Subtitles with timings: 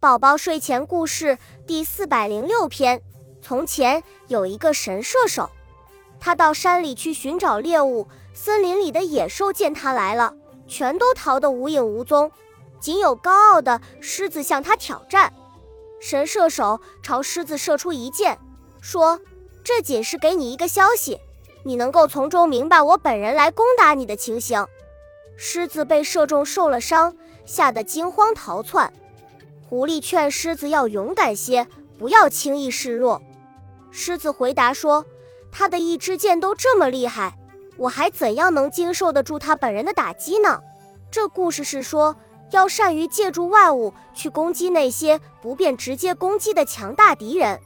[0.00, 3.02] 宝宝睡前故事第四百零六篇：
[3.42, 5.50] 从前有一个神射手，
[6.18, 8.08] 他到山里去寻找猎物。
[8.32, 10.32] 森林里的野兽见他来了，
[10.66, 12.32] 全都逃得无影无踪，
[12.80, 15.34] 仅有高傲的狮子向他挑战。
[16.00, 18.38] 神射手朝狮子射出一箭，
[18.80, 19.20] 说
[19.62, 21.20] ：“这仅是给你一个消息，
[21.62, 24.66] 你能够从中明白我本人来攻打你的情形。”
[25.36, 27.14] 狮子被射中受了伤，
[27.44, 28.90] 吓得惊慌逃窜。
[29.70, 31.64] 狐狸劝狮子要勇敢些，
[31.96, 33.22] 不要轻易示弱。
[33.92, 35.06] 狮子回答说
[35.52, 37.38] ：“他的一支箭都这么厉害，
[37.76, 40.60] 我还怎样能经受得住他本人的打击呢？”
[41.08, 42.16] 这故事是说，
[42.50, 47.60] 要善于借助外物去攻击那些不便直接攻击的强大敌人。